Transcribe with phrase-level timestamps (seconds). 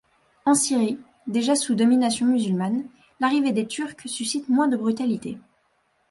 [0.47, 0.97] En Syrie,
[1.27, 2.85] déjà sous domination musulmane,
[3.19, 5.37] l'arrivée des Turcs suscite moins de brutalité.